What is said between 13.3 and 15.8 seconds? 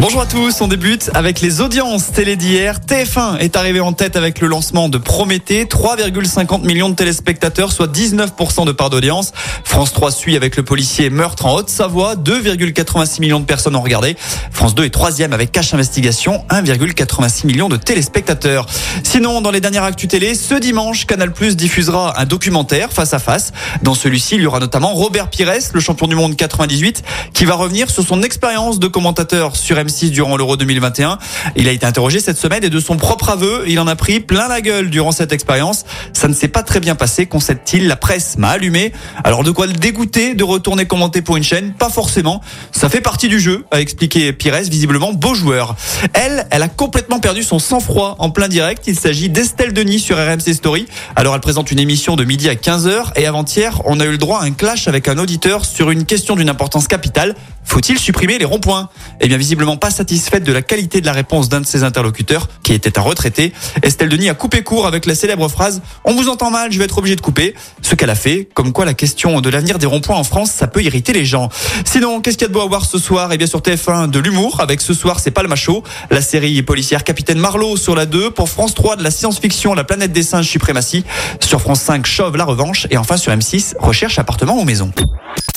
de personnes ont regardé. France 2 est troisième avec Cache